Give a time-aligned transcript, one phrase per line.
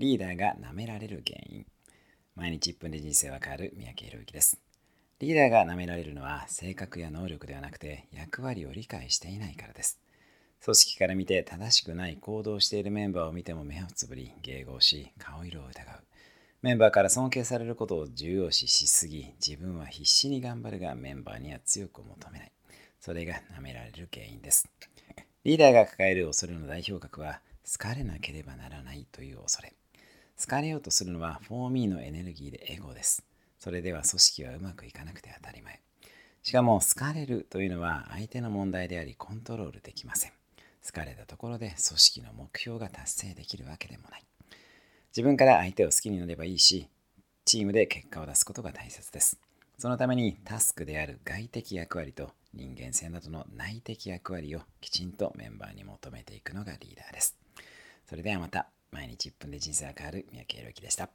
[0.00, 1.66] リーダーが舐められる原因。
[2.34, 4.58] 毎日1分で人生は変わる三宅宏之です。
[5.18, 10.00] リーダーが舐められるのは性格や能力ではなくて役割を理解していないからです。
[10.64, 16.04] 組織から見て正しくない行動しているメンバーを見ても目をつぶり迎合し顔色を疑う。
[16.62, 22.52] メンバーから尊敬されることを重要視しすぎ自分は必死に頑張るがメンバーには強く求めない。
[23.00, 24.66] それが舐められる原因です。
[25.44, 29.74] リーダーが抱える恐れの代表格は好かれなければならないという恐れ。
[30.40, 33.22] 好かれようとするのは 4me のエネルギーでエゴです。
[33.58, 35.80] それでは組織はうまくいかなくて当たり前。
[36.42, 40.32] しかも好かれるというのは相手の問題でありコントロールできません。
[40.82, 44.24] 好かれたところで組織の目標が達成できるわけでもない。
[45.08, 46.88] 自分から相手を好きになればいいし
[47.44, 49.38] チームで結果を出すことが大切です。
[49.76, 57.36] そのためにタスクである外的役割と人間性などの内的役割をきちんとメンバーに求めていくのがリーダーです。
[58.08, 58.70] それではまた。
[58.92, 61.10] 毎日1分で人生が変わる三宅宏之でした。